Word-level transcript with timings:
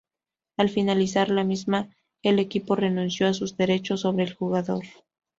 Al 0.57 0.69
finalizar 0.71 1.29
la 1.29 1.43
misma 1.43 1.95
el 2.23 2.39
equipo 2.39 2.75
renunció 2.75 3.27
a 3.27 3.35
sus 3.35 3.55
derechos 3.55 4.01
sobre 4.01 4.23
el 4.23 4.33
jugador. 4.33 4.83